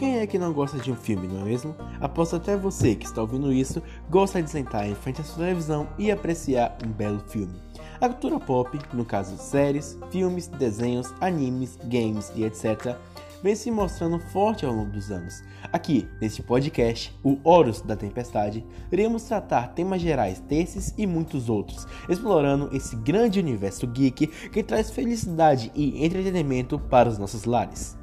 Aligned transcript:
Quem 0.00 0.18
é 0.18 0.26
que 0.26 0.38
não 0.38 0.50
gosta 0.50 0.78
de 0.78 0.90
um 0.90 0.96
filme, 0.96 1.28
não 1.28 1.42
é 1.42 1.44
mesmo? 1.44 1.76
Aposto 2.00 2.34
até 2.34 2.56
você 2.56 2.94
que 2.94 3.04
está 3.04 3.20
ouvindo 3.20 3.52
isso 3.52 3.82
gosta 4.08 4.42
de 4.42 4.50
sentar 4.50 4.88
em 4.88 4.94
frente 4.94 5.20
à 5.20 5.24
sua 5.24 5.44
televisão 5.44 5.86
e 5.98 6.10
apreciar 6.10 6.78
um 6.82 6.88
belo 6.88 7.20
filme. 7.28 7.60
A 8.00 8.08
cultura 8.08 8.40
pop, 8.40 8.78
no 8.94 9.04
caso 9.04 9.36
séries, 9.36 9.98
filmes, 10.10 10.48
desenhos, 10.48 11.12
animes, 11.20 11.78
games 11.84 12.32
e 12.34 12.44
etc., 12.44 12.96
vem 13.42 13.54
se 13.54 13.70
mostrando 13.70 14.18
forte 14.18 14.64
ao 14.64 14.72
longo 14.72 14.90
dos 14.90 15.10
anos. 15.10 15.42
Aqui, 15.70 16.08
neste 16.18 16.42
podcast, 16.42 17.14
o 17.22 17.38
Horus 17.44 17.82
da 17.82 17.94
Tempestade, 17.94 18.64
iremos 18.90 19.24
tratar 19.24 19.74
temas 19.74 20.00
gerais 20.00 20.40
desses 20.40 20.94
e 20.96 21.06
muitos 21.06 21.50
outros, 21.50 21.86
explorando 22.08 22.74
esse 22.74 22.96
grande 22.96 23.38
universo 23.38 23.86
geek 23.86 24.28
que 24.48 24.62
traz 24.62 24.90
felicidade 24.90 25.70
e 25.74 26.02
entretenimento 26.02 26.78
para 26.78 27.06
os 27.06 27.18
nossos 27.18 27.44
lares. 27.44 27.99